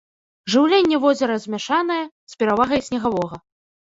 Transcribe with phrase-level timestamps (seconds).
[0.53, 1.99] Жыўленне возера змяшанае,
[2.35, 3.35] з перавагай снегавога.